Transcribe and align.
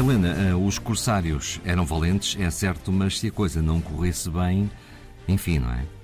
Helena, 0.00 0.28
eh, 0.28 0.54
os 0.54 0.78
corsários 0.78 1.60
eram 1.62 1.84
valentes, 1.84 2.34
é 2.40 2.48
certo, 2.50 2.90
mas 2.90 3.18
se 3.18 3.26
a 3.26 3.30
coisa 3.30 3.60
não 3.60 3.82
corresse 3.82 4.30
bem, 4.30 4.70
enfim, 5.28 5.58
não 5.58 5.70
é? 5.70 5.99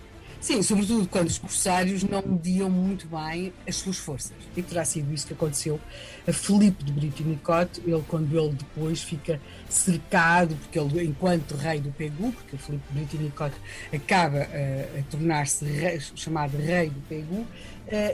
Sim, 0.46 0.62
sobretudo 0.62 1.08
quando 1.08 1.26
os 1.26 1.38
corsários 1.38 2.04
não 2.04 2.22
mediam 2.22 2.70
muito 2.70 3.08
bem 3.08 3.52
as 3.66 3.74
suas 3.74 3.96
forças. 3.96 4.36
E 4.56 4.62
terá 4.62 4.84
sido 4.84 5.12
isso 5.12 5.26
que 5.26 5.32
aconteceu 5.32 5.80
a 6.24 6.32
Filipe 6.32 6.84
de 6.84 6.92
Brito 6.92 7.20
e 7.20 7.24
Nicote, 7.24 7.82
ele, 7.84 8.04
quando 8.06 8.32
ele 8.38 8.54
depois 8.54 9.02
fica 9.02 9.40
cercado, 9.68 10.54
porque 10.54 10.78
ele, 10.78 11.04
enquanto 11.04 11.56
rei 11.56 11.80
do 11.80 11.90
Pegu, 11.90 12.30
porque 12.30 12.54
o 12.54 12.58
Filipe 12.60 12.84
de 12.88 12.94
Brito 12.96 13.16
e 13.16 13.18
Nicote 13.24 13.56
acaba 13.92 14.38
uh, 14.38 15.00
a 15.00 15.02
tornar-se 15.10 15.66
chamado 16.14 16.56
rei 16.56 16.90
do 16.90 17.00
Pegu, 17.08 17.40
uh, 17.40 17.46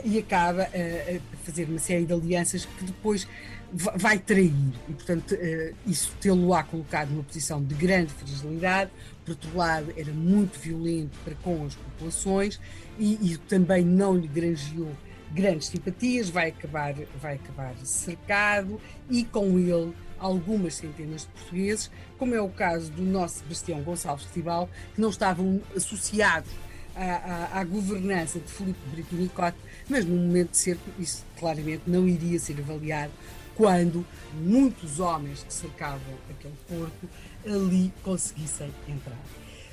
e 0.03 0.17
acaba 0.17 0.63
uh, 0.63 1.15
a 1.15 1.37
fazer 1.45 1.65
uma 1.69 1.77
série 1.77 2.03
de 2.03 2.13
alianças 2.13 2.65
que 2.65 2.85
depois 2.85 3.27
vai 3.73 4.19
trair 4.19 4.53
e, 4.87 4.93
portanto, 4.93 5.33
eh, 5.33 5.73
isso 5.87 6.15
tê-lo-á 6.21 6.63
colocado 6.63 7.09
numa 7.09 7.23
posição 7.23 7.63
de 7.63 7.73
grande 7.73 8.13
fragilidade. 8.13 8.91
Por 9.25 9.31
outro 9.31 9.57
lado, 9.57 9.93
era 9.97 10.11
muito 10.11 10.59
violento 10.59 11.17
para 11.23 11.33
com 11.35 11.65
as 11.65 11.75
populações 11.75 12.59
e, 12.99 13.37
também 13.49 13.83
não 13.83 14.15
lhe 14.15 14.27
granjeou 14.27 14.91
grandes 15.31 15.69
simpatias, 15.69 16.29
vai 16.29 16.49
acabar, 16.49 16.93
vai 17.19 17.35
acabar 17.35 17.73
cercado 17.83 18.79
e 19.09 19.23
com 19.23 19.57
ele 19.57 19.93
algumas 20.19 20.75
centenas 20.75 21.21
de 21.21 21.27
portugueses, 21.27 21.91
como 22.19 22.35
é 22.35 22.41
o 22.41 22.49
caso 22.49 22.91
do 22.91 23.01
nosso 23.01 23.39
Sebastião 23.39 23.81
Gonçalves 23.81 24.27
Tibal, 24.31 24.69
que 24.93 25.01
não 25.01 25.09
estavam 25.09 25.59
associados 25.75 26.49
à, 26.95 27.03
à, 27.55 27.59
à 27.59 27.63
governança 27.63 28.39
de 28.39 28.51
Filipe 28.51 28.79
Brito 28.91 29.15
Nicote, 29.15 29.57
mas 29.89 30.05
no 30.05 30.15
momento 30.15 30.51
de 30.51 30.57
cerco 30.57 30.83
isso 30.99 31.25
claramente 31.39 31.83
não 31.87 32.07
iria 32.07 32.39
ser 32.39 32.59
avaliado 32.59 33.11
quando 33.55 34.05
muitos 34.33 34.99
homens 34.99 35.43
que 35.43 35.53
cercavam 35.53 36.13
aquele 36.29 36.55
porto 36.67 37.09
ali 37.45 37.93
conseguissem 38.03 38.71
entrar. 38.87 39.19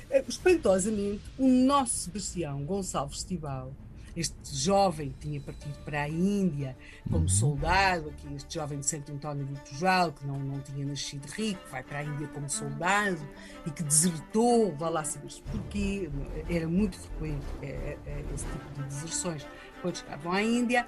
Eh, 0.09 0.23
espantosamente, 0.27 1.21
o 1.37 1.47
nosso 1.47 1.95
Sebastião 1.95 2.63
Gonçalves 2.65 3.23
Tibal, 3.23 3.71
este 4.15 4.35
jovem 4.53 5.09
que 5.11 5.27
tinha 5.27 5.39
partido 5.39 5.77
para 5.85 6.01
a 6.01 6.09
Índia 6.09 6.75
como 7.09 7.29
soldado, 7.29 8.09
aqui 8.09 8.33
este 8.35 8.55
jovem 8.55 8.79
de 8.79 8.85
Santo 8.85 9.11
António 9.11 9.45
do 9.45 9.57
Tujal, 9.61 10.11
que 10.11 10.25
não, 10.27 10.37
não 10.37 10.59
tinha 10.59 10.85
nascido 10.85 11.25
rico, 11.27 11.61
vai 11.71 11.81
para 11.81 11.99
a 11.99 12.03
Índia 12.03 12.27
como 12.27 12.49
soldado 12.49 13.25
e 13.65 13.71
que 13.71 13.83
desertou, 13.83 14.75
vá 14.75 14.89
lá 14.89 15.03
saber-se 15.03 15.41
porquê, 15.43 16.09
era 16.49 16.67
muito 16.67 16.97
frequente 16.97 17.45
é, 17.61 17.97
é, 18.05 18.25
esse 18.33 18.45
tipo 18.45 18.73
de 18.73 18.83
deserções 18.83 19.47
quando 19.81 19.97
chegavam 19.97 20.33
à 20.33 20.41
Índia. 20.43 20.87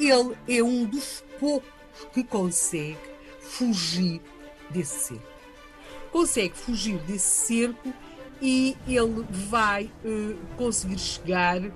Ele 0.00 0.34
é 0.48 0.62
um 0.62 0.86
dos 0.86 1.22
poucos 1.38 1.81
que 2.12 2.24
consegue 2.24 2.98
fugir 3.40 4.20
desse 4.70 5.08
cerco. 5.08 5.32
Consegue 6.10 6.56
fugir 6.56 6.98
desse 6.98 7.46
cerco 7.46 7.92
e 8.40 8.76
ele 8.88 9.24
vai 9.30 9.90
uh, 10.04 10.36
conseguir 10.56 10.98
chegar 10.98 11.60
uh, 11.62 11.70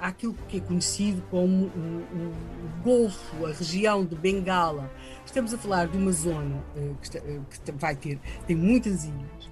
àquilo 0.00 0.34
que 0.48 0.56
é 0.56 0.60
conhecido 0.60 1.22
como 1.30 1.66
o, 1.66 1.68
o, 1.68 2.60
Golfo, 2.82 3.44
a 3.44 3.52
região 3.52 4.04
de 4.04 4.16
Bengala. 4.16 4.90
Estamos 5.26 5.52
a 5.52 5.58
falar 5.58 5.86
de 5.86 5.98
uma 5.98 6.10
zona 6.12 6.56
uh, 6.74 6.94
que, 7.00 7.06
está, 7.06 7.20
que, 7.20 7.72
vai 7.72 7.94
ter 7.94 8.18
tem 8.46 8.56
muitas 8.56 9.04
ilhas. 9.04 9.50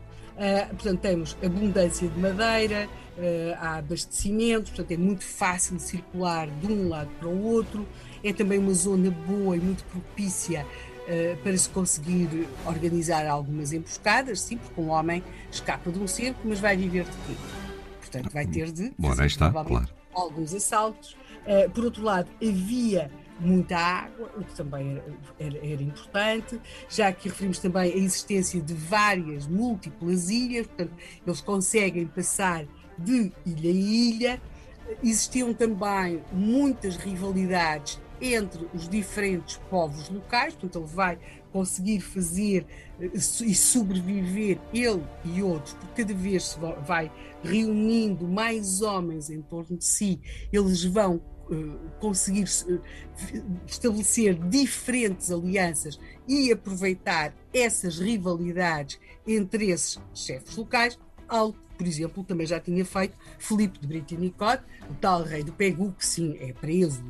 Portanto, 0.71 1.01
temos 1.01 1.37
abundância 1.45 2.09
de 2.09 2.19
madeira, 2.19 2.89
há 3.59 3.77
abastecimento, 3.77 4.71
portanto, 4.71 4.93
é 4.93 4.97
muito 4.97 5.25
fácil 5.25 5.77
de 5.77 5.83
circular 5.83 6.49
de 6.49 6.73
um 6.73 6.89
lado 6.89 7.11
para 7.19 7.29
o 7.29 7.43
outro 7.45 7.87
é 8.23 8.33
também 8.33 8.59
uma 8.59 8.73
zona 8.73 9.11
boa 9.11 9.57
e 9.57 9.61
muito 9.61 9.85
propícia 9.85 10.65
uh, 10.65 11.37
para 11.43 11.57
se 11.57 11.69
conseguir 11.71 12.49
organizar 12.67 13.27
algumas 13.27 13.73
emboscadas, 13.73 14.41
sim, 14.41 14.57
porque 14.57 14.81
um 14.81 14.89
homem 14.89 15.23
escapa 15.51 15.91
de 15.91 15.99
um 15.99 16.07
cerco, 16.07 16.41
mas 16.45 16.61
vai 16.61 16.77
viver 16.77 17.05
de 17.05 17.11
quê? 17.11 17.35
Portanto, 18.01 18.33
vai 18.33 18.47
ter 18.47 18.73
de 18.73 18.93
Bom, 18.99 19.09
fazer, 19.09 19.27
está, 19.27 19.51
claro. 19.51 19.89
alguns 20.15 20.55
assaltos. 20.55 21.17
Uh, 21.47 21.71
por 21.71 21.85
outro 21.85 22.03
lado, 22.03 22.29
havia 22.43 23.11
muita 23.41 23.77
água, 23.77 24.31
o 24.37 24.45
que 24.45 24.55
também 24.55 24.93
era, 24.93 25.05
era, 25.39 25.67
era, 25.67 25.83
importante, 25.83 26.61
já 26.89 27.13
que 27.13 27.29
referimos 27.29 27.59
também 27.59 27.93
a 27.93 27.97
existência 27.97 28.61
de 28.61 28.75
várias 28.75 29.47
múltiplas 29.47 30.29
ilhas, 30.29 30.67
portanto, 30.67 30.93
eles 31.27 31.41
conseguem 31.41 32.07
passar 32.07 32.67
de 32.99 33.33
ilha 33.47 33.71
a 33.71 33.75
ilha. 33.75 34.43
Existiam 35.03 35.53
também 35.53 36.23
muitas 36.33 36.97
rivalidades 36.97 38.01
entre 38.21 38.67
os 38.75 38.89
diferentes 38.89 39.59
povos 39.71 40.09
locais, 40.09 40.55
portanto, 40.55 40.79
ele 40.79 40.95
vai 40.95 41.19
conseguir 41.53 42.01
fazer 42.01 42.67
eh, 43.01 43.11
e 43.15 43.55
sobreviver, 43.55 44.59
ele 44.73 45.03
e 45.25 45.43
outros, 45.43 45.75
porque 45.75 46.03
cada 46.03 46.15
vez 46.19 46.49
se 46.49 46.59
vai 46.85 47.11
reunindo 47.43 48.27
mais 48.27 48.83
homens 48.83 49.31
em 49.31 49.41
torno 49.41 49.77
de 49.77 49.85
si, 49.85 50.21
eles 50.53 50.85
vão 50.85 51.23
conseguir 52.01 52.45
uh, 52.69 52.81
estabelecer 53.67 54.35
diferentes 54.35 55.31
alianças 55.31 55.99
e 56.27 56.53
aproveitar 56.53 57.35
essas 57.53 57.99
rivalidades 57.99 58.99
entre 59.27 59.71
esses 59.71 59.99
chefes 60.15 60.57
locais, 60.57 60.99
algo 61.29 61.57
por 61.79 61.87
exemplo, 61.87 62.25
também 62.25 62.45
já 62.45 62.59
tinha 62.59 62.85
feito 62.85 63.17
Filipe 63.39 63.79
de 63.79 63.87
Brito 63.87 64.13
e 64.13 64.17
Nicote, 64.17 64.65
o 64.91 64.95
tal 64.95 65.23
rei 65.23 65.45
do 65.45 65.53
Pegu, 65.53 65.93
que 65.93 66.05
sim, 66.05 66.37
é 66.41 66.53
preso 66.53 67.01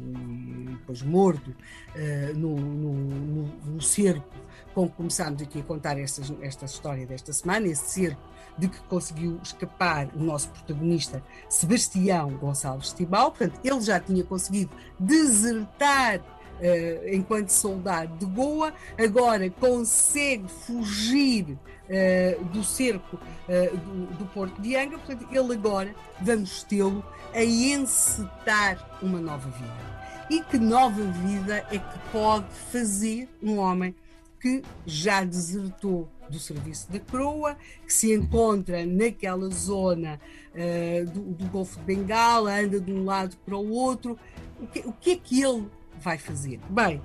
depois 0.89 1.03
morto 1.03 1.51
uh, 1.51 2.35
no, 2.35 2.57
no, 2.57 2.93
no, 2.95 3.43
no, 3.67 3.81
cerco, 3.83 4.27
como 4.75 4.89
começámos 4.89 5.43
aqui 5.43 5.61
a 5.61 5.63
contar 5.63 5.99
esta, 5.99 6.65
história 6.65 7.07
desta 7.07 7.33
semana, 7.33 7.67
esse 7.67 7.91
cerco 7.91 8.23
de 8.57 8.69
que 8.69 8.81
conseguiu 8.85 9.39
escapar 9.43 10.09
o 10.15 10.19
nosso 10.19 10.49
protagonista 10.49 11.23
Sebastião 11.49 12.31
Gonçalves 12.31 12.93
Tibal, 12.93 13.31
portanto, 13.31 13.61
ele 13.63 13.81
já 13.81 14.01
tinha 14.01 14.25
conseguido 14.25 14.71
desertar 14.99 16.21
Uh, 16.59 17.15
enquanto 17.15 17.51
soldado 17.51 18.17
de 18.17 18.27
Goa, 18.27 18.75
agora 18.99 19.49
consegue 19.49 20.49
fugir 20.49 21.45
uh, 21.53 22.45
do 22.47 22.65
cerco 22.65 23.15
uh, 23.17 23.77
do, 23.77 24.07
do, 24.17 24.27
Porto 24.27 24.61
de 24.61 24.75
Angra, 24.75 24.99
portanto, 24.99 25.29
ele 25.31 25.53
agora 25.55 25.95
vamos 26.21 26.65
tê-lo 26.65 27.05
a 27.33 27.45
encetar 27.45 28.99
uma 29.01 29.21
nova 29.21 29.49
vida. 29.51 29.99
E 30.31 30.43
que 30.43 30.59
nova 30.59 31.03
vida 31.03 31.67
é 31.71 31.79
que 31.79 31.99
pode 32.13 32.53
fazer 32.71 33.29
um 33.43 33.59
homem 33.59 33.95
que 34.41 34.63
já 34.87 35.25
desertou 35.25 36.09
do 36.29 36.39
serviço 36.39 36.91
da 36.93 37.01
Croa, 37.01 37.57
que 37.87 37.93
se 37.93 38.13
encontra 38.13 38.85
naquela 38.85 39.49
zona 39.49 40.21
uh, 40.53 41.11
do, 41.11 41.21
do, 41.33 41.47
Golfo 41.47 41.79
de 41.79 41.85
Bengala, 41.85 42.61
anda 42.61 42.79
de 42.79 42.93
um 42.93 43.05
lado 43.05 43.37
para 43.39 43.57
o 43.57 43.71
outro. 43.71 44.19
O 44.61 44.67
que, 44.67 44.81
o 44.81 44.93
que 44.93 45.13
é 45.13 45.17
que 45.17 45.43
ele 45.43 45.67
vai 45.99 46.19
fazer? 46.19 46.61
Bem, 46.69 47.01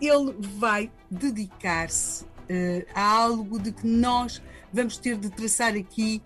ele 0.00 0.34
vai 0.58 0.90
dedicar-se 1.10 2.24
uh, 2.24 2.86
há 2.94 3.02
algo 3.02 3.58
de 3.58 3.72
que 3.72 3.86
nós 3.86 4.42
vamos 4.72 4.98
ter 4.98 5.16
de 5.16 5.30
traçar 5.30 5.74
aqui 5.74 6.20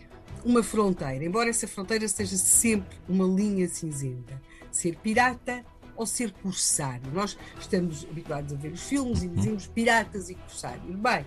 uma 0.45 0.63
fronteira, 0.63 1.25
embora 1.25 1.51
essa 1.51 1.69
fronteira 1.69 2.09
seja 2.09 2.37
sempre 2.37 2.97
uma 3.09 3.27
linha 3.27 3.69
cinzenta. 3.69 4.41
Ser 4.71 4.97
pirata 4.97 5.65
ou 5.99 6.07
ser 6.07 6.33
corsário. 6.33 7.11
Nós 7.13 7.37
estamos 7.59 8.07
habituados 8.09 8.55
a 8.55 8.57
ver 8.57 8.73
os 8.73 8.83
filmes 8.83 9.23
e 9.23 9.29
dizemos 9.29 9.67
piratas 9.67 10.31
e 10.31 10.35
corsários. 10.37 10.97
Bem, 10.97 11.27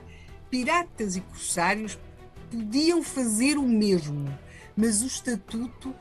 piratas 0.49 1.17
e 1.17 1.21
corsários 1.21 1.99
podiam 2.49 3.03
fazer 3.03 3.57
o 3.57 3.67
mesmo, 3.67 4.33
mas 4.75 5.03
o 5.03 5.07
estatuto, 5.07 5.93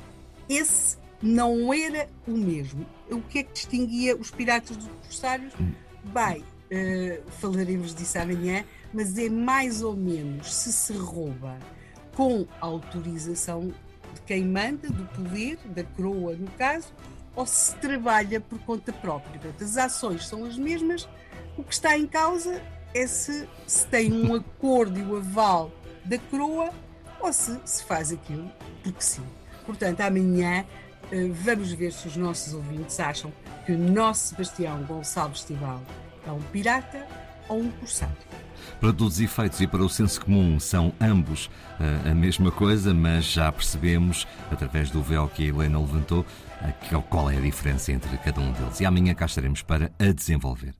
esse 0.48 0.96
não 1.20 1.74
era 1.74 2.08
o 2.26 2.32
mesmo. 2.32 2.86
O 3.10 3.20
que 3.20 3.40
é 3.40 3.42
que 3.42 3.52
distinguia 3.52 4.16
os 4.16 4.30
piratas 4.30 4.76
dos 4.76 4.88
corsários? 5.02 5.52
Bem, 6.04 6.42
uh, 6.42 7.30
falaremos 7.32 7.92
disso 7.92 8.18
amanhã, 8.18 8.64
mas 8.94 9.18
é 9.18 9.28
mais 9.28 9.82
ou 9.82 9.96
menos 9.96 10.54
se 10.54 10.72
se 10.72 10.92
rouba 10.92 11.58
com 12.14 12.46
autorização 12.60 13.72
de 14.14 14.20
quem 14.26 14.44
manda, 14.44 14.88
do 14.88 15.04
poder, 15.06 15.58
da 15.66 15.84
coroa 15.84 16.34
no 16.34 16.50
caso, 16.52 16.92
ou 17.34 17.46
se 17.46 17.74
trabalha 17.76 18.40
por 18.40 18.58
conta 18.60 18.92
própria. 18.92 19.40
Portanto, 19.40 19.64
as 19.64 19.76
ações 19.76 20.26
são 20.26 20.44
as 20.44 20.56
mesmas, 20.56 21.08
o 21.56 21.62
que 21.62 21.72
está 21.72 21.96
em 21.96 22.06
causa 22.06 22.62
é 22.94 23.06
se, 23.06 23.48
se 23.66 23.86
tem 23.86 24.12
um 24.12 24.34
acordo 24.36 24.98
e 24.98 25.02
o 25.02 25.16
aval 25.16 25.70
da 26.04 26.18
coroa 26.18 26.70
ou 27.20 27.32
se 27.32 27.60
se 27.64 27.84
faz 27.84 28.12
aquilo 28.12 28.50
porque 28.82 29.00
sim. 29.00 29.24
Portanto, 29.64 30.00
amanhã 30.00 30.64
eh, 31.12 31.28
vamos 31.32 31.72
ver 31.72 31.92
se 31.92 32.08
os 32.08 32.16
nossos 32.16 32.54
ouvintes 32.54 32.98
acham 32.98 33.32
que 33.64 33.72
o 33.72 33.78
nosso 33.78 34.28
Sebastião 34.28 34.82
Gonçalves 34.84 35.44
Tibal 35.44 35.80
é 36.26 36.30
um 36.30 36.40
pirata 36.40 37.06
ou 37.50 37.60
um 37.60 37.70
corsário. 37.72 38.16
Para 38.80 38.92
todos 38.94 39.14
os 39.14 39.20
efeitos 39.20 39.60
e 39.60 39.66
para 39.66 39.82
o 39.82 39.88
senso 39.88 40.22
comum, 40.22 40.58
são 40.58 40.94
ambos 40.98 41.46
uh, 41.46 42.10
a 42.10 42.14
mesma 42.14 42.50
coisa, 42.50 42.94
mas 42.94 43.26
já 43.26 43.52
percebemos, 43.52 44.26
através 44.50 44.90
do 44.90 45.02
véu 45.02 45.28
que 45.28 45.42
a 45.42 45.46
Helena 45.48 45.78
levantou, 45.78 46.24
qual 47.10 47.30
é 47.30 47.36
a 47.36 47.40
diferença 47.40 47.92
entre 47.92 48.16
cada 48.18 48.40
um 48.40 48.52
deles. 48.52 48.80
E 48.80 48.86
amanhã 48.86 49.12
cá 49.12 49.26
estaremos 49.26 49.60
para 49.60 49.92
a 49.98 50.12
desenvolver. 50.12 50.74